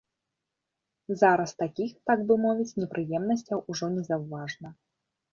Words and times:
Зараз 1.21 1.51
такіх, 1.63 1.91
так 2.11 2.23
бы 2.31 2.37
мовіць, 2.45 2.77
непрыемнасцяў 2.83 3.61
ужо 3.75 3.91
незаўважна. 3.99 4.73